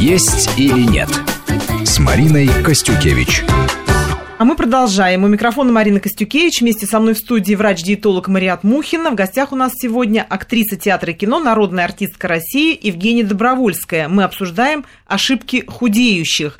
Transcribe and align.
«Есть 0.00 0.58
или 0.58 0.80
нет» 0.80 1.10
с 1.84 1.98
Мариной 1.98 2.48
Костюкевич. 2.64 3.44
А 4.38 4.44
мы 4.46 4.56
продолжаем. 4.56 5.24
У 5.24 5.28
микрофона 5.28 5.70
Марина 5.72 6.00
Костюкевич. 6.00 6.62
Вместе 6.62 6.86
со 6.86 7.00
мной 7.00 7.12
в 7.12 7.18
студии 7.18 7.54
врач-диетолог 7.54 8.28
Мариат 8.28 8.64
Мухина. 8.64 9.10
В 9.10 9.14
гостях 9.14 9.52
у 9.52 9.56
нас 9.56 9.72
сегодня 9.74 10.26
актриса 10.26 10.78
театра 10.78 11.12
и 11.12 11.14
кино, 11.14 11.38
народная 11.38 11.84
артистка 11.84 12.28
России 12.28 12.78
Евгения 12.80 13.24
Добровольская. 13.24 14.08
Мы 14.08 14.24
обсуждаем 14.24 14.86
ошибки 15.06 15.64
худеющих. 15.68 16.58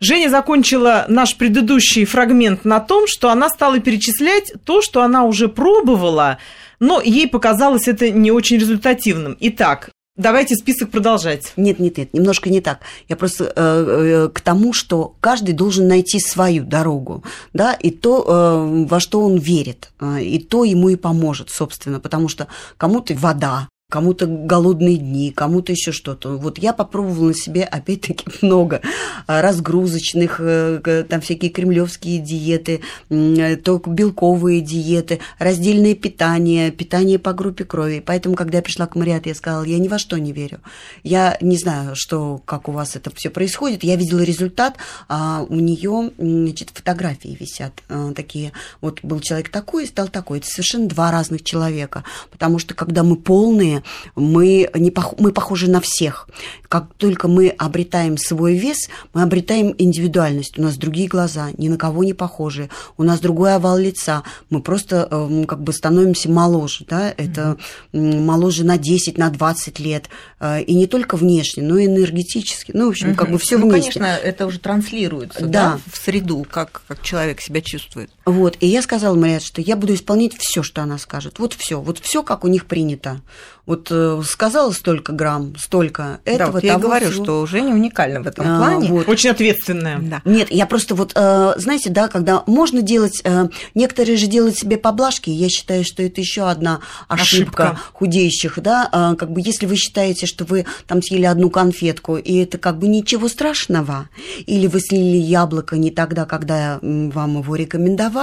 Женя 0.00 0.30
закончила 0.30 1.04
наш 1.06 1.36
предыдущий 1.36 2.06
фрагмент 2.06 2.64
на 2.64 2.80
том, 2.80 3.04
что 3.06 3.28
она 3.28 3.50
стала 3.50 3.78
перечислять 3.78 4.54
то, 4.64 4.80
что 4.80 5.02
она 5.02 5.24
уже 5.24 5.48
пробовала, 5.48 6.38
но 6.78 7.02
ей 7.02 7.28
показалось 7.28 7.88
это 7.88 8.10
не 8.10 8.30
очень 8.30 8.56
результативным. 8.56 9.36
Итак, 9.38 9.90
Давайте 10.20 10.54
список 10.54 10.90
продолжать. 10.90 11.54
Нет, 11.56 11.78
нет, 11.78 11.96
нет, 11.96 12.12
немножко 12.12 12.50
не 12.50 12.60
так. 12.60 12.80
Я 13.08 13.16
просто 13.16 13.44
э, 13.44 13.50
э, 13.56 14.28
к 14.28 14.42
тому, 14.42 14.74
что 14.74 15.14
каждый 15.20 15.54
должен 15.54 15.88
найти 15.88 16.20
свою 16.20 16.62
дорогу, 16.64 17.24
да, 17.54 17.72
и 17.72 17.90
то, 17.90 18.22
э, 18.26 18.84
во 18.84 19.00
что 19.00 19.22
он 19.22 19.38
верит, 19.38 19.92
э, 19.98 20.22
и 20.22 20.38
то 20.38 20.64
ему 20.64 20.90
и 20.90 20.96
поможет, 20.96 21.48
собственно, 21.48 22.00
потому 22.00 22.28
что 22.28 22.48
кому-то 22.76 23.14
вода, 23.14 23.68
кому-то 23.90 24.26
голодные 24.26 24.96
дни, 24.96 25.32
кому-то 25.32 25.72
еще 25.72 25.92
что-то. 25.92 26.38
Вот 26.38 26.58
я 26.58 26.72
попробовала 26.72 27.28
на 27.28 27.34
себе, 27.34 27.64
опять-таки, 27.64 28.24
много 28.42 28.80
а, 29.26 29.42
разгрузочных, 29.42 30.40
э, 30.40 31.04
там 31.08 31.20
всякие 31.20 31.50
кремлевские 31.50 32.20
диеты, 32.20 32.80
э, 33.10 33.56
только 33.56 33.90
белковые 33.90 34.60
диеты, 34.60 35.18
раздельное 35.38 35.94
питание, 35.94 36.70
питание 36.70 37.18
по 37.18 37.32
группе 37.32 37.64
крови. 37.64 38.02
Поэтому, 38.04 38.36
когда 38.36 38.58
я 38.58 38.62
пришла 38.62 38.86
к 38.86 38.94
Мариат, 38.94 39.26
я 39.26 39.34
сказала, 39.34 39.64
я 39.64 39.78
ни 39.78 39.88
во 39.88 39.98
что 39.98 40.16
не 40.18 40.32
верю. 40.32 40.60
Я 41.02 41.36
не 41.40 41.58
знаю, 41.58 41.92
что, 41.94 42.40
как 42.44 42.68
у 42.68 42.72
вас 42.72 42.96
это 42.96 43.10
все 43.14 43.28
происходит. 43.28 43.84
Я 43.84 43.96
видела 43.96 44.20
результат, 44.20 44.76
а 45.08 45.44
у 45.48 45.56
нее 45.56 46.12
значит, 46.18 46.70
фотографии 46.72 47.36
висят 47.38 47.72
а, 47.88 48.12
такие. 48.12 48.52
Вот 48.80 49.00
был 49.02 49.20
человек 49.20 49.48
такой, 49.48 49.86
стал 49.86 50.08
такой. 50.08 50.38
Это 50.38 50.46
совершенно 50.46 50.86
два 50.86 51.10
разных 51.10 51.42
человека. 51.42 52.04
Потому 52.30 52.58
что, 52.58 52.74
когда 52.74 53.02
мы 53.02 53.16
полные, 53.16 53.79
мы, 54.14 54.70
не 54.74 54.90
пох... 54.90 55.14
мы 55.18 55.32
похожи 55.32 55.70
на 55.70 55.80
всех. 55.80 56.28
Как 56.68 56.94
только 56.94 57.28
мы 57.28 57.48
обретаем 57.48 58.16
свой 58.16 58.54
вес, 58.54 58.88
мы 59.12 59.22
обретаем 59.22 59.74
индивидуальность. 59.78 60.58
У 60.58 60.62
нас 60.62 60.76
другие 60.76 61.08
глаза, 61.08 61.50
ни 61.56 61.68
на 61.68 61.76
кого 61.76 62.04
не 62.04 62.14
похожие. 62.14 62.70
У 62.96 63.02
нас 63.02 63.20
другой 63.20 63.54
овал 63.54 63.78
лица. 63.78 64.22
Мы 64.50 64.62
просто 64.62 65.08
э, 65.10 65.44
как 65.46 65.62
бы 65.62 65.72
становимся 65.72 66.30
моложе. 66.30 66.84
Да? 66.88 67.12
Это 67.16 67.56
mm-hmm. 67.92 68.20
моложе 68.20 68.64
на 68.64 68.78
10, 68.78 69.18
на 69.18 69.30
20 69.30 69.78
лет. 69.80 70.08
Э, 70.38 70.62
и 70.62 70.74
не 70.74 70.86
только 70.86 71.16
внешне, 71.16 71.62
но 71.62 71.78
и 71.78 71.86
энергетически. 71.86 72.72
Ну, 72.74 72.86
в 72.86 72.90
общем, 72.90 73.10
mm-hmm. 73.10 73.14
как 73.14 73.30
бы 73.30 73.38
все 73.38 73.58
ну, 73.58 73.68
вместе. 73.68 73.98
конечно, 73.98 74.16
это 74.16 74.46
уже 74.46 74.58
транслируется 74.58 75.46
да. 75.46 75.60
Да, 75.60 75.80
в 75.90 75.96
среду, 75.96 76.46
как, 76.50 76.82
как 76.86 77.02
человек 77.02 77.40
себя 77.40 77.60
чувствует. 77.60 78.10
Вот. 78.30 78.56
И 78.60 78.66
я 78.66 78.82
сказала 78.82 79.14
Мария, 79.14 79.40
что 79.40 79.60
я 79.60 79.76
буду 79.76 79.94
исполнять 79.94 80.32
все, 80.38 80.62
что 80.62 80.82
она 80.82 80.98
скажет. 80.98 81.38
Вот 81.38 81.54
все. 81.54 81.80
Вот 81.80 81.98
все, 81.98 82.22
как 82.22 82.44
у 82.44 82.48
них 82.48 82.66
принято. 82.66 83.20
Вот 83.66 83.88
э, 83.90 84.20
сказала 84.24 84.72
столько 84.72 85.12
грамм, 85.12 85.54
столько 85.56 86.20
этого, 86.24 86.46
да, 86.46 86.52
вот 86.52 86.64
я 86.64 86.72
того, 86.72 86.88
говорю, 86.88 87.10
всего. 87.10 87.24
что 87.24 87.46
Женя 87.46 87.72
уникальна 87.72 88.20
в 88.20 88.26
этом 88.26 88.44
а, 88.48 88.58
плане. 88.58 88.88
Вот. 88.88 89.08
Очень 89.08 89.30
ответственная. 89.30 89.98
Да. 90.00 90.22
Нет, 90.24 90.50
я 90.50 90.66
просто 90.66 90.94
вот, 90.94 91.12
э, 91.14 91.52
знаете, 91.56 91.90
да, 91.90 92.08
когда 92.08 92.42
можно 92.46 92.82
делать, 92.82 93.20
э, 93.22 93.48
некоторые 93.74 94.16
же 94.16 94.26
делают 94.26 94.56
себе 94.56 94.76
поблажки, 94.76 95.30
я 95.30 95.48
считаю, 95.48 95.84
что 95.84 96.02
это 96.02 96.20
еще 96.20 96.48
одна 96.48 96.80
ошибка, 97.06 97.62
ошибка. 97.62 97.80
худеющих, 97.92 98.58
да, 98.60 99.14
как 99.16 99.30
бы 99.30 99.40
если 99.40 99.66
вы 99.66 99.76
считаете, 99.76 100.26
что 100.26 100.44
вы 100.44 100.66
там 100.88 101.00
съели 101.00 101.26
одну 101.26 101.48
конфетку, 101.50 102.16
и 102.16 102.38
это 102.38 102.58
как 102.58 102.78
бы 102.78 102.88
ничего 102.88 103.28
страшного, 103.28 104.08
или 104.46 104.66
вы 104.66 104.80
слили 104.80 105.16
яблоко 105.16 105.76
не 105.76 105.90
тогда, 105.90 106.24
когда 106.24 106.80
вам 106.82 107.38
его 107.38 107.54
рекомендовали, 107.54 108.19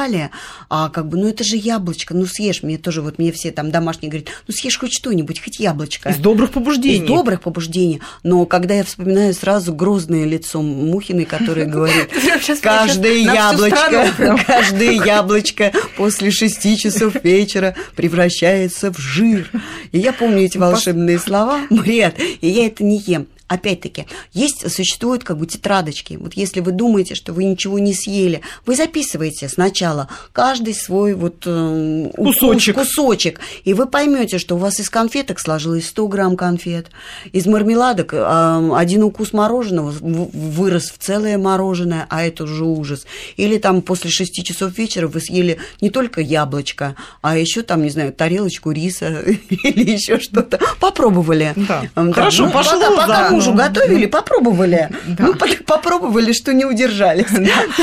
а 0.70 0.90
как 0.90 1.08
бы, 1.08 1.18
ну 1.18 1.28
это 1.28 1.44
же 1.44 1.56
яблочко, 1.56 2.13
ну 2.13 2.25
съешь, 2.25 2.63
мне 2.63 2.78
тоже 2.78 3.02
вот 3.02 3.18
мне 3.18 3.31
все 3.31 3.52
там 3.52 3.72
домашние 3.72 4.09
говорят, 4.09 4.30
ну 4.47 4.53
съешь 4.53 4.78
хоть 4.78 4.94
что-нибудь, 4.94 5.44
хоть 5.44 5.59
яблочко. 5.59 6.09
Из 6.09 6.18
добрых 6.18 6.52
побуждений. 6.52 7.03
Из 7.03 7.08
добрых 7.08 7.41
побуждений. 7.41 8.02
Но 8.24 8.46
когда 8.46 8.75
я 8.75 8.84
вспоминаю 8.84 9.34
сразу 9.34 9.74
грозное 9.74 10.25
лицо 10.25 10.62
Мухиной, 10.62 11.25
которое 11.25 11.66
говорит, 11.78 12.09
каждое 12.62 13.18
яблочко, 13.18 14.38
каждое 14.47 14.91
яблочко 14.91 15.72
после 15.96 16.31
шести 16.31 16.78
часов 16.78 17.24
вечера 17.24 17.75
превращается 17.96 18.91
в 18.91 18.97
жир. 18.97 19.50
И 19.91 20.00
я 20.00 20.14
помню 20.14 20.46
эти 20.46 20.58
волшебные 20.58 21.19
слова, 21.19 21.62
Мариат, 21.69 22.16
и 22.19 22.47
я 22.47 22.68
это 22.68 22.84
не 22.84 23.00
ем 23.00 23.28
опять-таки, 23.47 24.06
есть, 24.34 24.69
существуют 24.72 25.24
как 25.24 25.38
бы 25.38 25.47
тетрадочки. 25.47 26.18
Вот 26.19 26.34
если 26.34 26.59
вы 26.59 26.72
думаете, 26.72 27.16
что 27.16 27.34
вы 27.34 27.46
ничего 27.46 27.80
не 27.80 27.94
съели, 27.94 28.41
вы 28.66 28.75
записываете 28.75 29.47
сначала 29.50 30.09
каждый 30.34 30.74
свой 30.74 31.13
вот 31.13 31.44
э, 31.46 32.09
кусочек. 32.16 32.75
кусочек, 32.75 33.40
и 33.63 33.74
вы 33.74 33.85
поймете, 33.88 34.38
что 34.38 34.56
у 34.56 34.58
вас 34.58 34.80
из 34.80 34.90
конфеток 34.90 35.40
сложилось 35.40 35.88
100 35.88 36.08
грамм 36.08 36.35
конфет, 36.35 36.88
из 37.31 37.46
мармеладок 37.46 38.13
э, 38.13 38.72
один 38.75 39.03
укус 39.03 39.34
мороженого 39.34 39.91
вырос 39.91 40.91
в 40.91 40.97
целое 40.97 41.38
мороженое, 41.38 42.06
а 42.09 42.24
это 42.24 42.44
уже 42.44 42.66
ужас. 42.66 43.06
Или 43.38 43.58
там 43.58 43.81
после 43.81 44.09
6 44.09 44.44
часов 44.46 44.78
вечера 44.78 45.08
вы 45.08 45.22
съели 45.22 45.58
не 45.81 45.90
только 45.90 46.19
яблочко, 46.22 46.96
а 47.22 47.38
еще 47.38 47.62
там, 47.62 47.84
не 47.84 47.90
знаю, 47.90 48.12
тарелочку 48.12 48.72
риса 48.72 49.22
или 49.50 49.91
еще 49.91 50.19
что-то. 50.19 50.59
Попробовали. 50.79 51.53
Да. 51.56 51.84
Хорошо, 52.14 52.47
ну, 52.47 52.52
пошло 52.52 52.96
пока 52.96 53.37
мужу 53.38 53.52
ну, 53.52 53.58
готовили, 53.58 54.06
попробовали. 54.06 54.90
Да. 55.08 55.28
Ну, 55.28 55.36
попробовали, 55.66 56.34
что 56.34 56.53
не 56.53 56.66
удержались. 56.66 57.31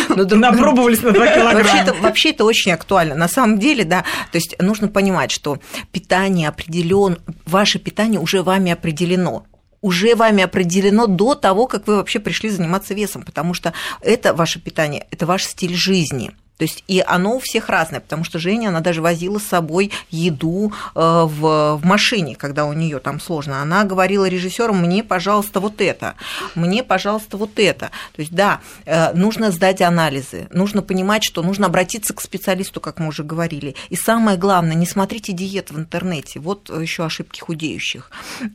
Напробовались 0.09 1.03
на 1.03 1.13
2 1.13 1.27
килограмма. 1.29 1.63
Вообще 1.63 1.79
это, 1.79 1.95
вообще 1.95 2.31
это 2.31 2.45
очень 2.45 2.73
актуально. 2.73 3.15
На 3.15 3.29
самом 3.29 3.59
деле, 3.59 3.85
да, 3.85 4.03
то 4.31 4.39
есть 4.39 4.57
нужно 4.61 4.89
понимать, 4.89 5.31
что 5.31 5.59
питание 5.93 6.49
определен, 6.49 7.19
ваше 7.47 7.79
питание 7.79 8.21
уже 8.21 8.43
вами 8.43 8.73
определено 8.73 9.45
уже 9.81 10.15
вами 10.15 10.43
определено 10.43 11.07
до 11.07 11.35
того, 11.35 11.67
как 11.67 11.87
вы 11.87 11.97
вообще 11.97 12.19
пришли 12.19 12.49
заниматься 12.49 12.95
весом, 12.95 13.23
потому 13.23 13.53
что 13.53 13.75
это 14.01 14.33
ваше 14.33 14.59
питание, 14.59 15.07
это 15.11 15.27
ваш 15.27 15.45
стиль 15.45 15.75
жизни. 15.75 16.31
То 16.57 16.65
есть 16.65 16.85
и 16.87 17.03
оно 17.05 17.37
у 17.37 17.39
всех 17.41 17.69
разное, 17.69 18.01
потому 18.01 18.23
что 18.23 18.39
Женя, 18.39 18.69
она 18.69 18.81
даже 18.81 19.03
возила 19.03 19.39
с 19.39 19.45
собой 19.45 19.91
еду 20.11 20.73
э, 20.95 21.01
в, 21.01 21.77
в 21.77 21.85
машине, 21.85 22.37
когда 22.37 22.65
у 22.65 22.73
нее 22.73 23.01
там 23.01 23.21
сложно. 23.21 23.61
Она 23.61 23.85
говорила 23.85 24.29
режиссерам, 24.29 24.81
мне, 24.81 25.03
пожалуйста, 25.03 25.59
вот 25.59 25.81
это, 25.81 26.15
мне, 26.55 26.85
пожалуйста, 26.85 27.37
вот 27.37 27.59
это. 27.59 27.91
То 28.15 28.21
есть 28.23 28.33
да, 28.33 28.61
э, 28.85 29.13
нужно 29.15 29.51
сдать 29.51 29.83
анализы, 29.83 30.47
нужно 30.51 30.83
понимать, 30.83 31.25
что 31.25 31.43
нужно 31.43 31.67
обратиться 31.67 32.15
к 32.15 32.21
специалисту, 32.21 32.81
как 32.81 33.01
мы 33.01 33.09
уже 33.09 33.25
говорили. 33.25 33.75
И 33.89 33.97
самое 33.97 34.39
главное, 34.39 34.75
не 34.75 34.87
смотрите 34.87 35.33
диет 35.33 35.73
в 35.73 35.79
интернете. 35.79 36.39
Вот 36.39 36.71
еще 36.71 37.05
ошибки 37.05 37.41
худеющих. 37.41 38.11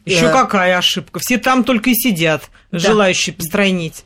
Еще 0.05 0.27
э, 0.27 0.31
какая 0.31 0.77
ошибка? 0.77 1.19
Все 1.19 1.37
там 1.37 1.65
только 1.65 1.89
и 1.89 1.93
сидят, 1.95 2.49
да. 2.71 2.79
желающие 2.79 3.35
постройнить. 3.35 4.05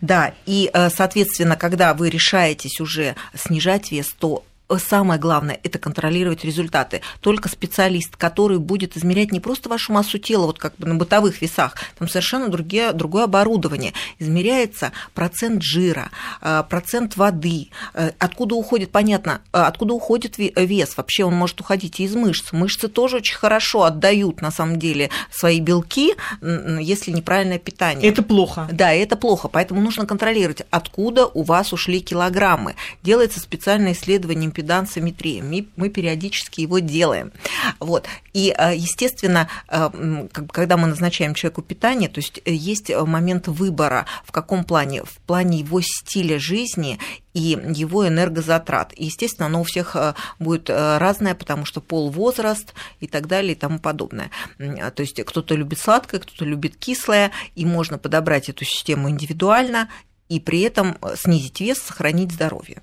Да, 0.00 0.34
и, 0.46 0.70
э, 0.72 0.90
соответственно, 0.90 1.56
когда 1.56 1.94
вы 1.94 2.10
решаетесь 2.10 2.80
уже 2.80 3.14
снижать 3.34 3.92
вес, 3.92 4.08
то 4.18 4.44
самое 4.78 5.20
главное– 5.20 5.58
это 5.62 5.78
контролировать 5.78 6.44
результаты. 6.44 7.00
Только 7.20 7.48
специалист, 7.48 8.16
который 8.16 8.58
будет 8.58 8.96
измерять 8.96 9.32
не 9.32 9.40
просто 9.40 9.68
вашу 9.68 9.92
массу 9.92 10.18
тела, 10.18 10.46
вот 10.46 10.58
как 10.58 10.74
бы 10.76 10.86
на 10.86 10.96
бытовых 10.96 11.40
весах, 11.40 11.74
там 11.98 12.08
совершенно 12.08 12.48
другие, 12.48 12.92
другое 12.92 13.24
оборудование. 13.24 13.92
Измеряется 14.18 14.92
процент 15.14 15.62
жира, 15.62 16.10
э, 16.40 16.64
процент 16.68 17.16
воды, 17.16 17.70
э, 17.94 18.10
откуда 18.18 18.54
уходит, 18.54 18.90
понятно, 18.90 19.40
э, 19.52 19.58
откуда 19.58 19.94
уходит 19.94 20.38
вес. 20.38 20.96
Вообще 20.96 21.24
он 21.24 21.34
может 21.34 21.60
уходить 21.60 22.00
и 22.00 22.04
из 22.04 22.14
мышц. 22.14 22.52
Мышцы 22.52 22.88
тоже 22.88 23.16
очень 23.18 23.36
хорошо 23.36 23.84
отдают, 23.84 24.40
на 24.40 24.50
самом 24.50 24.78
деле, 24.78 25.10
свои 25.30 25.60
белки, 25.60 26.14
если 26.42 27.10
неправильное 27.10 27.58
питание. 27.58 28.10
Это 28.10 28.22
плохо. 28.22 28.68
Да, 28.72 28.92
это 28.92 29.16
плохо. 29.16 29.48
Поэтому 29.48 29.80
нужно 29.80 30.06
контролировать, 30.06 30.62
откуда 30.70 31.26
у 31.26 31.42
вас 31.42 31.72
ушли 31.72 32.00
килограммы. 32.00 32.74
Делается 33.02 33.40
специальное 33.40 33.92
исследование 33.92 34.46
импедансометрия. 34.56 35.42
Мы, 35.42 35.88
периодически 35.88 36.62
его 36.62 36.78
делаем. 36.78 37.32
Вот. 37.78 38.06
И, 38.32 38.54
э, 38.56 38.74
естественно, 38.76 39.48
э, 39.68 40.28
когда 40.50 40.76
мы 40.76 40.88
назначаем 40.88 41.34
человеку 41.34 41.62
питание, 41.62 42.08
то 42.08 42.20
есть 42.20 42.40
э, 42.44 42.52
есть 42.52 42.90
момент 42.94 43.48
выбора, 43.48 44.06
в 44.24 44.32
каком 44.32 44.64
плане? 44.64 45.04
В 45.04 45.18
плане 45.26 45.60
его 45.60 45.80
стиля 45.82 46.38
жизни 46.38 46.98
и 47.34 47.58
его 47.74 48.08
энергозатрат. 48.08 48.92
И, 48.96 49.04
естественно, 49.04 49.46
оно 49.46 49.60
у 49.60 49.64
всех 49.64 49.94
будет 50.38 50.70
разное, 50.70 51.34
потому 51.34 51.66
что 51.66 51.82
пол, 51.82 52.10
возраст 52.10 52.72
и 53.00 53.06
так 53.06 53.26
далее 53.26 53.52
и 53.52 53.56
тому 53.56 53.78
подобное. 53.78 54.30
То 54.58 55.02
есть 55.02 55.22
кто-то 55.22 55.54
любит 55.54 55.78
сладкое, 55.78 56.20
кто-то 56.20 56.46
любит 56.46 56.76
кислое, 56.76 57.32
и 57.54 57.66
можно 57.66 57.98
подобрать 57.98 58.48
эту 58.48 58.64
систему 58.64 59.10
индивидуально 59.10 59.90
и 60.30 60.40
при 60.40 60.62
этом 60.62 60.96
снизить 61.16 61.60
вес, 61.60 61.78
сохранить 61.78 62.32
здоровье. 62.32 62.82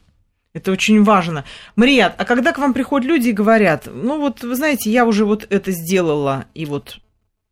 Это 0.53 0.71
очень 0.71 1.03
важно. 1.03 1.45
Марият, 1.75 2.13
а 2.17 2.25
когда 2.25 2.51
к 2.51 2.59
вам 2.59 2.73
приходят 2.73 3.07
люди 3.07 3.29
и 3.29 3.33
говорят, 3.33 3.88
ну 3.91 4.19
вот, 4.19 4.44
вы 4.44 4.55
знаете, 4.55 4.91
я 4.91 5.05
уже 5.05 5.25
вот 5.25 5.47
это 5.50 5.71
сделала, 5.71 6.45
и 6.53 6.65
вот 6.65 7.00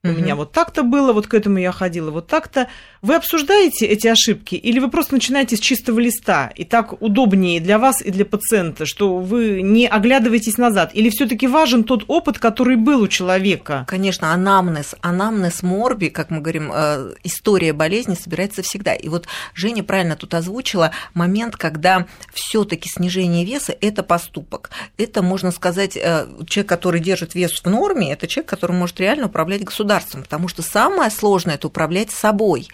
У 0.03 0.07
меня 0.07 0.35
вот 0.35 0.51
так-то 0.51 0.81
было, 0.81 1.13
вот 1.13 1.27
к 1.27 1.35
этому 1.35 1.59
я 1.59 1.71
ходила, 1.71 2.09
вот 2.09 2.25
так-то. 2.25 2.67
Вы 3.03 3.13
обсуждаете 3.13 3.85
эти 3.85 4.07
ошибки 4.07 4.55
или 4.55 4.79
вы 4.79 4.89
просто 4.89 5.13
начинаете 5.13 5.57
с 5.57 5.59
чистого 5.59 5.99
листа, 5.99 6.51
и 6.55 6.63
так 6.63 6.99
удобнее 7.03 7.59
для 7.59 7.77
вас 7.77 8.01
и 8.01 8.09
для 8.09 8.25
пациента, 8.25 8.87
что 8.87 9.17
вы 9.19 9.61
не 9.61 9.87
оглядываетесь 9.87 10.57
назад? 10.57 10.89
Или 10.95 11.11
все 11.11 11.27
таки 11.27 11.45
важен 11.45 11.83
тот 11.83 12.05
опыт, 12.07 12.39
который 12.39 12.77
был 12.77 13.03
у 13.03 13.07
человека? 13.07 13.85
Конечно, 13.87 14.33
анамнез, 14.33 14.95
анамнез 15.01 15.61
морби, 15.61 16.07
как 16.07 16.31
мы 16.31 16.39
говорим, 16.39 16.71
э, 16.73 17.13
история 17.23 17.71
болезни 17.71 18.15
собирается 18.15 18.63
всегда. 18.63 18.95
И 18.95 19.07
вот 19.07 19.27
Женя 19.53 19.83
правильно 19.83 20.15
тут 20.15 20.33
озвучила 20.33 20.93
момент, 21.13 21.57
когда 21.57 22.07
все 22.33 22.63
таки 22.63 22.89
снижение 22.89 23.45
веса– 23.45 23.75
это 23.81 24.01
поступок. 24.01 24.71
Это, 24.97 25.21
можно 25.21 25.51
сказать, 25.51 25.95
э, 25.95 26.25
человек, 26.47 26.69
который 26.69 27.01
держит 27.01 27.35
вес 27.35 27.51
в 27.51 27.65
норме, 27.69 28.11
это 28.11 28.25
человек, 28.25 28.49
который 28.49 28.75
может 28.75 28.99
реально 28.99 29.27
управлять 29.27 29.63
государством 29.63 29.90
государством, 29.91 30.23
потому 30.23 30.47
что 30.47 30.61
самое 30.61 31.11
сложное– 31.11 31.55
это 31.55 31.67
управлять 31.67 32.11
собой, 32.11 32.67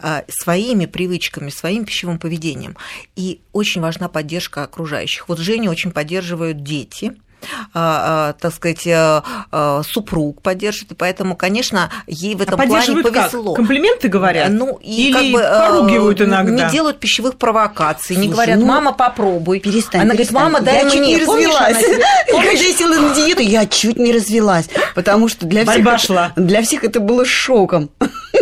а, 0.00 0.24
своими 0.28 0.86
привычками, 0.86 1.50
своим 1.50 1.84
пищевым 1.84 2.18
поведением. 2.18 2.76
И 3.16 3.40
очень 3.52 3.80
важна 3.80 4.08
поддержка 4.08 4.64
окружающих. 4.64 5.28
Вот 5.28 5.38
Женю 5.38 5.70
очень 5.70 5.92
поддерживают 5.92 6.62
дети– 6.62 7.12
так 7.72 8.54
сказать, 8.54 8.86
э, 8.86 9.22
э, 9.52 9.82
супруг 9.88 10.42
поддержит, 10.42 10.92
и 10.92 10.94
поэтому, 10.94 11.36
конечно, 11.36 11.90
ей 12.06 12.34
в 12.34 12.42
этом 12.42 12.60
а 12.60 12.66
плане 12.66 13.02
повезло. 13.02 13.54
Как? 13.54 13.56
Комплименты 13.56 14.08
говорят? 14.08 14.50
Ну, 14.50 14.78
и 14.82 15.08
Или 15.08 15.12
как 15.12 15.22
бы, 15.32 15.40
э, 15.40 15.68
поругивают 15.68 16.20
иногда? 16.20 16.66
Не 16.66 16.72
делают 16.72 17.00
пищевых 17.00 17.36
провокаций, 17.36 18.16
Слушай, 18.16 18.26
не 18.26 18.32
говорят, 18.32 18.58
ну, 18.58 18.66
мама, 18.66 18.92
попробуй. 18.92 19.60
Перестань, 19.60 20.02
Она 20.02 20.14
перестань. 20.14 20.36
говорит, 20.36 20.52
мама, 20.52 20.64
дай 20.64 20.78
я 20.78 20.84
мне. 20.84 20.92
Чуть 20.92 21.06
не 21.06 21.16
развелась. 21.18 21.84
Я 22.64 22.72
села 22.72 22.94
на 22.94 23.14
диету, 23.14 23.42
я 23.42 23.66
чуть 23.66 23.98
не 23.98 24.12
развелась, 24.12 24.68
потому 24.94 25.28
что 25.28 25.46
для 25.46 25.64
всех, 25.64 25.74
Борьба 25.76 25.98
шла. 25.98 26.32
для 26.36 26.62
всех 26.62 26.84
это 26.84 27.00
было 27.00 27.24
шоком. 27.24 27.90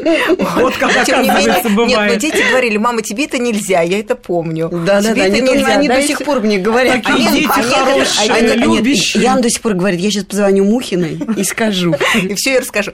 Вот 0.02 0.76
как 0.76 0.90
оказывается 0.90 1.68
Нет, 1.68 1.76
бывает. 1.76 2.12
но 2.12 2.18
дети 2.18 2.42
говорили, 2.50 2.76
мама, 2.76 3.02
тебе 3.02 3.24
это 3.24 3.38
нельзя, 3.38 3.82
я 3.82 4.00
это 4.00 4.16
помню. 4.16 4.68
Да, 4.68 5.00
да, 5.00 5.14
да. 5.14 5.22
Они 5.22 5.88
до 5.88 6.02
сих 6.02 6.18
пор 6.24 6.40
мне 6.40 6.58
говорят. 6.58 7.02
Такие 7.02 7.30
дети 7.30 7.46
хорошие, 7.46 8.56
любящие. 8.56 9.22
Ян 9.22 9.40
до 9.40 9.48
сих 9.48 9.60
пор 9.60 9.74
говорит, 9.74 10.00
я 10.00 10.10
сейчас 10.10 10.24
позвоню 10.24 10.64
Мухиной 10.64 11.20
и 11.36 11.44
скажу. 11.44 11.94
И 12.14 12.34
все 12.34 12.54
я 12.54 12.60
расскажу. 12.60 12.92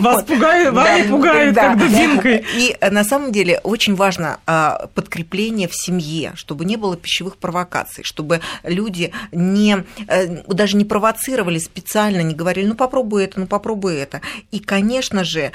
Вас 0.00 0.24
пугают, 0.24 0.74
вами 0.74 1.08
пугают, 1.08 1.54
как 1.54 1.78
дубинкой. 1.78 2.44
И 2.56 2.76
э, 2.80 2.90
на 2.90 3.04
самом 3.04 3.32
деле 3.32 3.60
очень 3.62 3.94
важно 3.94 4.40
а, 4.46 4.88
подкрепление 4.94 5.68
в 5.68 5.74
семье, 5.74 6.32
чтобы 6.34 6.64
не 6.64 6.76
было 6.76 6.96
пищевых 6.96 7.36
провокаций, 7.36 8.04
чтобы 8.04 8.40
люди 8.62 9.12
не, 9.32 9.84
э, 10.08 10.42
даже 10.46 10.76
не 10.76 10.84
провоцировали 10.84 11.58
специально, 11.58 12.20
не 12.20 12.34
говорили, 12.34 12.66
ну 12.66 12.74
попробуй 12.74 13.24
это, 13.24 13.40
ну 13.40 13.46
попробуй 13.46 13.96
это. 13.96 14.20
И, 14.50 14.58
конечно 14.58 15.24
же, 15.24 15.52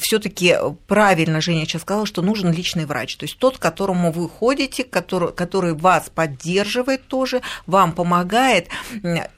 все-таки 0.00 0.56
правильно 0.86 1.40
Женя 1.40 1.64
сейчас 1.64 1.82
сказала, 1.82 2.06
что 2.06 2.22
нужен 2.22 2.52
личный 2.52 2.86
врач, 2.86 3.16
то 3.16 3.24
есть 3.24 3.38
тот, 3.38 3.58
к 3.58 3.60
которому 3.60 4.12
вы 4.12 4.28
ходите, 4.28 4.84
который, 4.84 5.32
который 5.32 5.74
вас 5.74 6.10
поддерживает 6.14 7.06
тоже, 7.06 7.42
вам 7.66 7.92
помогает. 7.92 8.68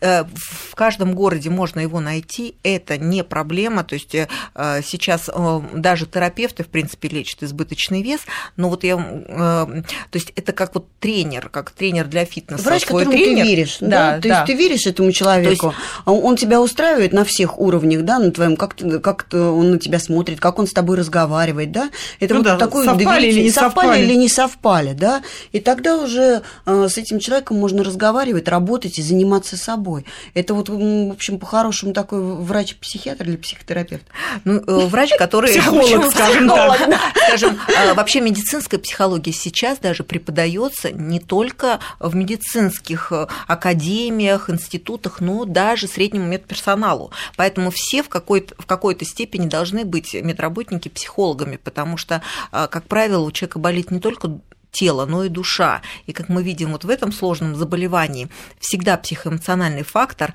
Э, 0.00 0.24
в 0.24 0.74
каждом 0.74 1.14
городе 1.14 1.50
можно 1.50 1.80
его 1.80 2.00
найти, 2.00 2.54
это 2.62 2.98
не 2.98 3.24
проблема, 3.24 3.84
то 3.84 3.94
есть 3.94 4.14
сейчас 4.54 5.30
даже 5.74 6.06
терапевты, 6.06 6.64
в 6.64 6.68
принципе, 6.68 7.08
лечат 7.08 7.42
избыточный 7.42 8.02
вес, 8.02 8.20
но 8.56 8.68
вот 8.68 8.84
я, 8.84 8.96
то 8.96 9.84
есть 10.12 10.32
это 10.36 10.52
как 10.52 10.74
вот 10.74 10.86
тренер, 11.00 11.48
как 11.48 11.70
тренер 11.70 12.06
для 12.06 12.24
фитнеса. 12.24 12.62
Врач, 12.62 12.86
Свой 12.86 13.04
которому 13.04 13.24
тренер. 13.24 13.44
ты 13.44 13.48
веришь, 13.48 13.78
да, 13.80 13.88
да, 13.88 14.16
то 14.16 14.28
да. 14.28 14.34
есть 14.36 14.46
ты 14.46 14.54
веришь 14.54 14.86
этому 14.86 15.12
человеку, 15.12 15.68
есть... 15.68 15.78
он 16.06 16.36
тебя 16.36 16.60
устраивает 16.60 17.12
на 17.12 17.24
всех 17.24 17.58
уровнях, 17.58 18.02
да, 18.02 18.18
на 18.18 18.30
твоем, 18.30 18.56
как, 18.56 18.76
как 19.02 19.26
он 19.32 19.72
на 19.72 19.78
тебя 19.78 19.98
смотрит, 19.98 20.40
как 20.40 20.58
он 20.58 20.66
с 20.66 20.72
тобой 20.72 20.96
разговаривает, 20.96 21.72
да, 21.72 21.90
это 22.20 22.34
ну 22.34 22.40
вот 22.40 22.46
да, 22.46 22.56
такой 22.56 22.84
совпали 22.84 23.26
или 23.28 23.42
не 23.42 23.50
совпали, 23.50 23.86
совпали 23.86 24.02
или 24.02 24.14
не 24.14 24.28
совпали, 24.28 24.92
да, 24.92 25.22
и 25.52 25.60
тогда 25.60 25.96
уже 25.96 26.42
э, 26.66 26.88
с 26.88 26.98
этим 26.98 27.18
человеком 27.18 27.58
можно 27.58 27.84
разговаривать, 27.84 28.48
работать 28.48 28.98
и 28.98 29.02
заниматься 29.02 29.56
собой. 29.56 30.04
Это 30.34 30.54
вот, 30.54 30.68
в 30.68 31.12
общем, 31.12 31.38
по-хорошему 31.38 31.92
такой 31.92 32.20
врач-психиатр 32.20 33.24
или 33.28 33.36
психотерапевт? 33.36 34.04
Ну, 34.44 34.62
э, 34.66 34.86
врач, 34.86 35.10
который... 35.18 35.50
Психолог, 35.50 36.12
скажем 36.12 36.48
так. 36.48 36.80
Скажем, 37.28 37.58
э, 37.68 37.94
вообще 37.94 38.20
медицинская 38.20 38.80
психология 38.80 39.32
сейчас 39.32 39.78
даже 39.78 40.04
преподается 40.04 40.90
не 40.92 41.20
только 41.20 41.80
в 41.98 42.14
медицинских 42.14 43.12
э, 43.12 43.26
академиях, 43.46 44.50
институтах, 44.50 45.20
но 45.20 45.44
даже 45.44 45.88
среднему 45.88 46.26
медперсоналу. 46.26 47.12
Поэтому 47.36 47.70
все 47.70 48.02
в 48.02 48.08
какой-то, 48.08 48.54
в 48.58 48.66
какой-то 48.66 49.04
степени 49.04 49.46
должны 49.46 49.84
быть 49.84 50.14
медработники 50.14 50.88
психологами, 50.88 51.56
потому 51.56 51.96
что, 51.96 52.22
как 52.50 52.84
правило, 52.84 53.22
у 53.22 53.32
человека 53.32 53.58
болит 53.58 53.90
не 53.90 54.00
только 54.00 54.40
тело, 54.70 55.06
но 55.06 55.24
и 55.24 55.28
душа. 55.28 55.82
И 56.06 56.12
как 56.12 56.28
мы 56.28 56.42
видим 56.42 56.72
вот 56.72 56.84
в 56.84 56.90
этом 56.90 57.12
сложном 57.12 57.56
заболевании, 57.56 58.28
всегда 58.60 58.96
психоэмоциональный 58.96 59.82
фактор 59.82 60.34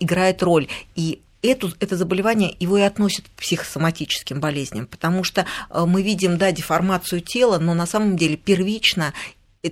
играет 0.00 0.42
роль. 0.42 0.68
И 0.94 1.22
эту, 1.42 1.72
это 1.80 1.96
заболевание 1.96 2.56
его 2.58 2.78
и 2.78 2.82
относят 2.82 3.26
к 3.26 3.40
психосоматическим 3.40 4.40
болезням, 4.40 4.86
потому 4.86 5.24
что 5.24 5.46
мы 5.72 6.02
видим, 6.02 6.38
да, 6.38 6.52
деформацию 6.52 7.20
тела, 7.20 7.58
но 7.58 7.74
на 7.74 7.86
самом 7.86 8.16
деле 8.16 8.36
первично 8.36 9.12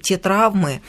те 0.03 0.19
травмы, 0.19 0.81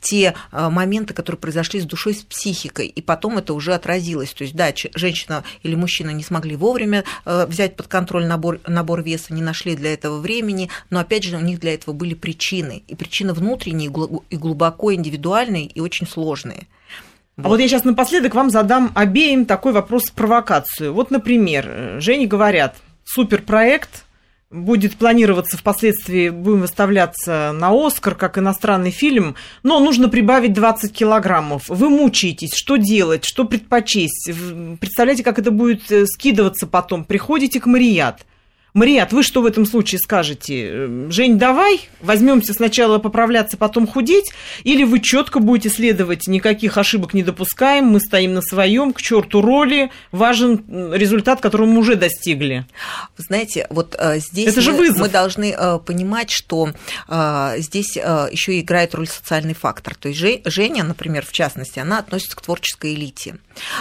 те 0.00 0.34
моменты, 0.50 1.14
которые 1.14 1.38
произошли 1.38 1.80
с 1.80 1.84
душой, 1.84 2.14
с 2.14 2.22
психикой, 2.22 2.88
и 2.88 3.00
потом 3.00 3.38
это 3.38 3.54
уже 3.54 3.74
отразилось. 3.74 4.34
То 4.34 4.42
есть, 4.42 4.56
да, 4.56 4.72
женщина 4.96 5.44
или 5.62 5.76
мужчина 5.76 6.10
не 6.10 6.24
смогли 6.24 6.56
вовремя 6.56 7.04
взять 7.24 7.76
под 7.76 7.86
контроль 7.86 8.26
набор, 8.26 8.58
набор 8.66 9.02
веса, 9.02 9.32
не 9.32 9.40
нашли 9.40 9.76
для 9.76 9.94
этого 9.94 10.18
времени, 10.18 10.68
но, 10.90 10.98
опять 10.98 11.22
же, 11.22 11.36
у 11.36 11.40
них 11.40 11.60
для 11.60 11.74
этого 11.74 11.94
были 11.94 12.14
причины, 12.14 12.82
и 12.88 12.96
причины 12.96 13.32
внутренние, 13.32 13.88
и 14.30 14.36
глубоко 14.36 14.92
индивидуальные, 14.92 15.66
и 15.66 15.80
очень 15.80 16.08
сложные. 16.08 16.66
Вот. 17.38 17.46
А 17.46 17.48
вот 17.50 17.60
я 17.60 17.68
сейчас 17.68 17.84
напоследок 17.84 18.34
вам 18.34 18.50
задам 18.50 18.90
обеим 18.94 19.46
такой 19.46 19.72
вопрос-провокацию. 19.72 20.92
Вот, 20.92 21.12
например, 21.12 22.00
Жене 22.00 22.26
говорят, 22.26 22.76
суперпроект, 23.04 24.04
будет 24.50 24.96
планироваться 24.96 25.56
впоследствии, 25.56 26.30
будем 26.30 26.62
выставляться 26.62 27.52
на 27.54 27.70
Оскар, 27.70 28.16
как 28.16 28.38
иностранный 28.38 28.90
фильм, 28.90 29.36
но 29.62 29.78
нужно 29.78 30.08
прибавить 30.08 30.52
20 30.52 30.92
килограммов. 30.92 31.68
Вы 31.68 31.90
мучаетесь, 31.90 32.56
что 32.56 32.76
делать, 32.76 33.24
что 33.24 33.44
предпочесть? 33.44 34.32
Представляете, 34.80 35.22
как 35.22 35.38
это 35.38 35.52
будет 35.52 35.82
скидываться 36.08 36.66
потом? 36.66 37.04
Приходите 37.04 37.60
к 37.60 37.66
Марият. 37.66 38.26
Марият, 38.78 39.12
вы 39.12 39.24
что 39.24 39.42
в 39.42 39.46
этом 39.46 39.66
случае 39.66 39.98
скажете? 39.98 40.88
Жень, 41.10 41.36
давай, 41.36 41.80
возьмемся 42.00 42.52
сначала 42.52 42.98
поправляться, 42.98 43.56
потом 43.56 43.88
худеть, 43.88 44.30
или 44.62 44.84
вы 44.84 45.00
четко 45.00 45.40
будете 45.40 45.68
следовать, 45.68 46.28
никаких 46.28 46.78
ошибок 46.78 47.12
не 47.12 47.24
допускаем, 47.24 47.86
мы 47.86 47.98
стоим 47.98 48.34
на 48.34 48.40
своем, 48.40 48.92
к 48.92 49.02
черту 49.02 49.40
роли, 49.42 49.90
важен 50.12 50.92
результат, 50.94 51.40
которого 51.40 51.66
мы 51.66 51.80
уже 51.80 51.96
достигли. 51.96 52.66
Знаете, 53.16 53.66
вот 53.70 54.00
здесь 54.16 54.52
Это 54.52 54.60
же 54.60 54.70
мы, 54.70 54.78
вызов. 54.78 54.98
мы 54.98 55.08
должны 55.08 55.56
понимать, 55.84 56.30
что 56.30 56.68
здесь 57.08 57.96
еще 57.96 58.60
играет 58.60 58.94
роль 58.94 59.08
социальный 59.08 59.54
фактор. 59.54 59.96
То 59.96 60.08
есть 60.08 60.20
Женя, 60.44 60.84
например, 60.84 61.26
в 61.26 61.32
частности, 61.32 61.80
она 61.80 61.98
относится 61.98 62.36
к 62.36 62.42
творческой 62.42 62.94
элите. 62.94 63.38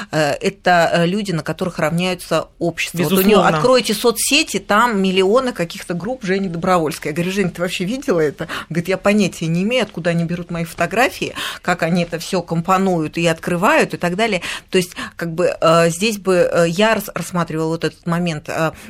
Это 0.10 1.04
люди, 1.06 1.34
на 1.34 1.44
которых 1.44 1.78
равняются 1.78 2.48
общество. 2.58 3.04
Вот 3.04 3.14
у 3.14 3.22
нее 3.22 3.44
откройте 3.44 3.94
соцсети, 3.94 4.58
там 4.58 4.87
миллионы 4.94 5.54
каких-то 5.54 5.94
групп 5.94 6.24
Жени 6.24 6.50
Добровольской. 6.50 7.10
Я 7.10 7.14
говорю, 7.14 7.32
Жень, 7.32 7.50
ты 7.50 7.62
вообще 7.62 7.86
видела 7.86 8.20
это? 8.20 8.48
Говорит, 8.70 8.88
я 8.88 8.98
понятия 8.98 9.48
не 9.48 9.64
имею, 9.64 9.84
откуда 9.84 10.12
они 10.12 10.24
берут 10.24 10.52
мои 10.52 10.64
фотографии, 10.64 11.34
как 11.62 11.84
они 11.84 12.04
это 12.04 12.20
все 12.20 12.42
компонуют 12.42 13.18
и 13.18 13.26
открывают 13.26 13.94
и 13.94 13.98
так 13.98 14.16
далее. 14.16 14.42
То 14.70 14.78
есть, 14.78 14.92
как 15.16 15.34
бы 15.34 15.56
здесь 15.88 16.18
бы 16.18 16.50
я 16.68 17.00
рассматривала 17.14 17.70
вот 17.70 17.84
этот 17.84 18.06
момент 18.06 18.50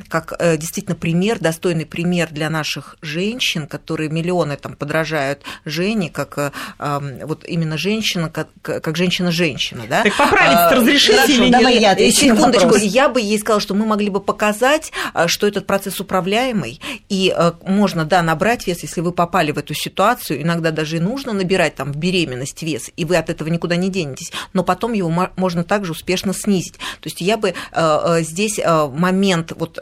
как 0.09 0.33
действительно 0.57 0.95
пример, 0.95 1.39
достойный 1.39 1.85
пример 1.85 2.29
для 2.31 2.49
наших 2.49 2.97
женщин, 3.01 3.67
которые 3.67 4.09
миллионы 4.09 4.57
там 4.57 4.75
подражают 4.75 5.43
Жене, 5.65 6.09
как 6.09 6.53
вот 6.79 7.45
именно 7.47 7.77
женщина, 7.77 8.29
как, 8.29 8.47
как 8.61 8.97
женщина-женщина, 8.97 9.83
да? 9.89 10.03
Так 10.03 10.17
поправить 10.17 10.71
разрешите 10.71 11.13
Хорошо, 11.13 11.33
или 11.33 11.41
нет? 11.43 11.51
давай 11.51 11.79
я 11.79 12.11
Секундочку, 12.11 12.75
я 12.75 13.09
бы 13.09 13.21
ей 13.21 13.37
сказала, 13.39 13.61
что 13.61 13.75
мы 13.75 13.85
могли 13.85 14.09
бы 14.09 14.19
показать, 14.19 14.91
что 15.27 15.47
этот 15.47 15.67
процесс 15.67 15.76
управляемый, 15.99 16.79
и 17.09 17.35
можно, 17.65 18.05
да, 18.05 18.21
набрать 18.21 18.65
вес, 18.67 18.81
если 18.81 19.01
вы 19.01 19.11
попали 19.11 19.51
в 19.51 19.57
эту 19.57 19.73
ситуацию, 19.73 20.41
иногда 20.41 20.71
даже 20.71 20.97
и 20.97 20.99
нужно 20.99 21.33
набирать 21.33 21.75
там 21.75 21.91
в 21.91 21.97
беременность 21.97 22.63
вес, 22.63 22.89
и 22.95 23.05
вы 23.05 23.17
от 23.17 23.29
этого 23.29 23.49
никуда 23.49 23.75
не 23.75 23.89
денетесь, 23.89 24.31
но 24.53 24.63
потом 24.63 24.93
его 24.93 25.09
можно 25.35 25.63
также 25.63 25.91
успешно 25.91 26.33
снизить. 26.33 26.75
То 26.75 27.07
есть 27.07 27.21
я 27.21 27.37
бы 27.37 27.53
здесь 28.21 28.59
момент 28.91 29.53
вот 29.55 29.77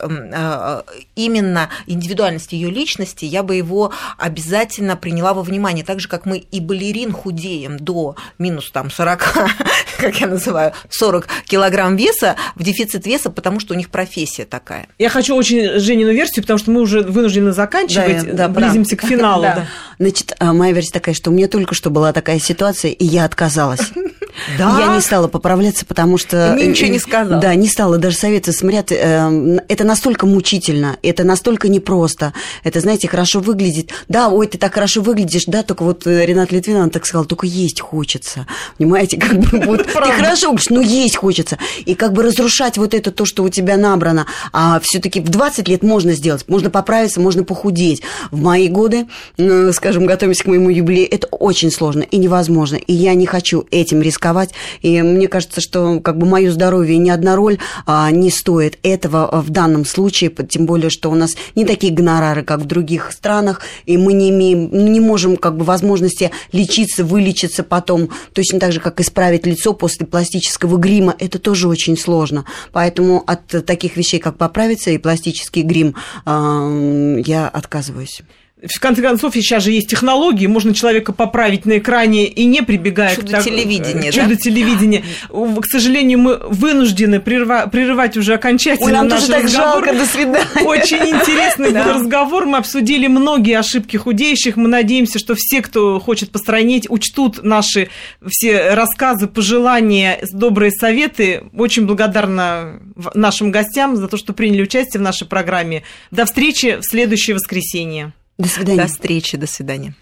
именно 1.15 1.69
индивидуальности 1.85 2.55
ее 2.55 2.69
личности, 2.69 3.25
я 3.25 3.43
бы 3.43 3.55
его 3.55 3.93
обязательно 4.17 4.97
приняла 4.97 5.33
во 5.33 5.43
внимание, 5.43 5.85
так 5.85 5.99
же, 5.99 6.07
как 6.07 6.25
мы 6.25 6.39
и 6.39 6.59
балерин 6.59 7.11
худеем 7.11 7.77
до 7.77 8.15
минус 8.39 8.71
там 8.71 8.89
40 8.89 9.35
как 10.05 10.21
я 10.21 10.27
называю, 10.27 10.71
40 10.89 11.27
килограмм 11.45 11.95
веса 11.95 12.35
в 12.55 12.61
дефицит 12.63 13.07
веса, 13.07 13.31
потому 13.31 13.59
что 13.59 13.73
у 13.73 13.77
них 13.77 13.89
профессия 13.89 14.45
такая. 14.45 14.87
Я 14.99 15.09
хочу 15.09 15.35
очень 15.35 15.79
Женину 15.79 16.11
версию, 16.11 16.43
потому 16.43 16.59
что 16.59 16.69
мы 16.69 16.81
уже 16.81 17.01
вынуждены 17.01 17.53
заканчивать, 17.53 18.23
Да, 18.25 18.47
да, 18.47 18.49
близимся 18.49 18.95
к 18.95 19.01
финалу. 19.01 19.35
Да. 19.45 19.55
да. 19.55 19.67
Значит, 19.99 20.35
а, 20.39 20.53
моя 20.53 20.73
версия 20.73 20.91
такая, 20.91 21.13
что 21.13 21.29
у 21.29 21.33
меня 21.33 21.47
только 21.47 21.75
что 21.75 21.89
была 21.89 22.13
такая 22.13 22.39
ситуация, 22.39 22.91
и 22.91 23.05
я 23.05 23.25
отказалась. 23.25 23.91
Да? 24.57 24.77
Я 24.79 24.95
не 24.95 25.01
стала 25.01 25.27
поправляться, 25.27 25.85
потому 25.85 26.17
что... 26.17 26.51
Мне 26.53 26.67
ничего 26.67 26.89
не 26.89 26.99
сказала. 26.99 27.41
Да, 27.41 27.55
не 27.55 27.67
стала 27.67 27.97
даже 27.97 28.17
советоваться. 28.17 28.59
Смотрят, 28.59 28.91
э, 28.91 29.59
это 29.67 29.83
настолько 29.83 30.25
мучительно, 30.25 30.97
это 31.01 31.23
настолько 31.23 31.67
непросто. 31.67 32.33
Это, 32.63 32.79
знаете, 32.79 33.07
хорошо 33.07 33.39
выглядит. 33.39 33.91
Да, 34.07 34.29
ой, 34.29 34.47
ты 34.47 34.57
так 34.57 34.73
хорошо 34.73 35.01
выглядишь, 35.01 35.45
да, 35.47 35.63
только 35.63 35.83
вот 35.83 36.05
э, 36.05 36.25
Ренат 36.25 36.51
Литвин, 36.51 36.77
он 36.77 36.89
так 36.89 37.05
сказал, 37.05 37.25
только 37.25 37.47
есть 37.47 37.79
хочется. 37.79 38.45
Понимаете, 38.77 39.17
как 39.17 39.37
бы 39.39 39.61
вот 39.65 39.83
ты 39.85 40.11
хорошо 40.11 40.49
выглядишь, 40.49 40.69
но 40.69 40.81
есть 40.81 41.15
хочется. 41.15 41.57
И 41.85 41.95
как 41.95 42.13
бы 42.13 42.23
разрушать 42.23 42.77
вот 42.77 42.93
это 42.93 43.11
то, 43.11 43.25
что 43.25 43.43
у 43.43 43.49
тебя 43.49 43.77
набрано. 43.77 44.25
А 44.51 44.79
все 44.81 44.99
таки 44.99 45.19
в 45.19 45.29
20 45.29 45.67
лет 45.67 45.83
можно 45.83 46.13
сделать, 46.13 46.45
можно 46.47 46.69
поправиться, 46.69 47.19
можно 47.19 47.43
похудеть. 47.43 48.01
В 48.31 48.41
мои 48.41 48.67
годы, 48.67 49.07
э, 49.37 49.71
скажем, 49.73 50.05
готовимся 50.05 50.43
к 50.43 50.47
моему 50.47 50.69
юбилею, 50.69 51.07
это 51.11 51.27
очень 51.27 51.71
сложно 51.71 52.01
и 52.01 52.17
невозможно. 52.17 52.75
И 52.75 52.93
я 52.93 53.13
не 53.13 53.25
хочу 53.25 53.65
этим 53.71 54.01
рисковать. 54.01 54.24
И 54.81 55.01
мне 55.01 55.27
кажется, 55.27 55.61
что 55.61 55.99
как 55.99 56.17
бы 56.17 56.25
мое 56.25 56.51
здоровье 56.51 56.97
ни 56.97 57.09
одна 57.09 57.35
роль 57.35 57.57
а, 57.85 58.09
не 58.11 58.29
стоит 58.29 58.79
этого 58.83 59.29
в 59.41 59.49
данном 59.49 59.85
случае, 59.85 60.31
тем 60.49 60.65
более, 60.65 60.89
что 60.89 61.11
у 61.11 61.15
нас 61.15 61.35
не 61.55 61.65
такие 61.65 61.93
гонорары, 61.93 62.43
как 62.43 62.61
в 62.61 62.65
других 62.65 63.11
странах, 63.11 63.61
и 63.85 63.97
мы 63.97 64.13
не 64.13 64.29
имеем, 64.29 64.69
ну, 64.71 64.87
не 64.87 64.99
можем 64.99 65.37
как 65.37 65.57
бы 65.57 65.65
возможности 65.65 66.31
лечиться, 66.51 67.03
вылечиться 67.03 67.63
потом, 67.63 68.09
точно 68.33 68.59
так 68.59 68.71
же, 68.71 68.79
как 68.79 68.99
исправить 68.99 69.45
лицо 69.45 69.73
после 69.73 70.05
пластического 70.05 70.77
грима, 70.77 71.15
это 71.19 71.39
тоже 71.39 71.67
очень 71.67 71.97
сложно. 71.97 72.45
Поэтому 72.71 73.23
от 73.25 73.65
таких 73.65 73.97
вещей, 73.97 74.19
как 74.19 74.37
поправиться 74.37 74.91
и 74.91 74.97
пластический 74.97 75.61
грим, 75.61 75.95
я 76.25 77.49
отказываюсь. 77.51 78.21
В 78.67 78.79
конце 78.79 79.01
концов, 79.01 79.33
сейчас 79.35 79.63
же 79.63 79.71
есть 79.71 79.87
технологии, 79.89 80.47
можно 80.47 80.73
человека 80.73 81.13
поправить 81.13 81.65
на 81.65 81.77
экране 81.77 82.25
и 82.27 82.45
не 82.45 82.61
прибегая 82.63 83.15
Чудо 83.15 83.27
к 83.27 83.31
так- 83.31 83.43
телевидения, 83.43 84.11
чудо 84.11 84.29
да? 84.29 84.35
телевидения. 84.35 85.03
К 85.61 85.65
сожалению, 85.65 86.19
мы 86.19 86.37
вынуждены 86.37 87.15
прерва- 87.19 87.69
прерывать 87.69 88.17
уже 88.17 88.33
окончательно 88.33 88.85
Ой, 88.87 88.91
нам 88.93 89.07
наш 89.07 89.21
тоже 89.21 89.31
так 89.33 89.43
разговор. 89.43 89.85
жалко, 89.85 89.99
до 89.99 90.05
свидания. 90.05 90.45
Очень 90.67 91.09
интересный 91.09 91.71
был 91.71 91.83
разговор. 91.93 92.45
Мы 92.45 92.57
обсудили 92.57 93.07
многие 93.07 93.57
ошибки 93.59 93.97
худеющих. 93.97 94.55
Мы 94.57 94.67
надеемся, 94.67 95.19
что 95.19 95.35
все, 95.37 95.61
кто 95.61 95.99
хочет 95.99 96.31
постранить, 96.31 96.89
учтут 96.89 97.43
наши 97.43 97.89
все 98.27 98.73
рассказы, 98.73 99.27
пожелания, 99.27 100.19
добрые 100.31 100.71
советы. 100.71 101.43
Очень 101.55 101.85
благодарна 101.85 102.79
нашим 103.13 103.51
гостям 103.51 103.95
за 103.95 104.07
то, 104.07 104.17
что 104.17 104.33
приняли 104.33 104.63
участие 104.63 104.99
в 104.99 105.03
нашей 105.03 105.27
программе. 105.27 105.83
До 106.11 106.25
встречи 106.25 106.77
в 106.79 106.83
следующее 106.83 107.35
воскресенье. 107.35 108.13
До 108.37 108.49
свидания. 108.49 108.81
До 108.81 108.87
встречи, 108.87 109.37
до 109.37 109.47
свидания. 109.47 109.95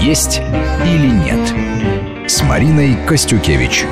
«Есть 0.00 0.40
или 0.84 1.08
нет» 1.08 2.30
с 2.30 2.42
Мариной 2.42 2.96
Костюкевич. 3.06 3.84